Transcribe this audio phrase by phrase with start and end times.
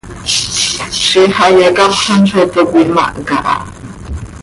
[0.99, 3.57] Ziix hayacapxlam zo toc cöimahca ha.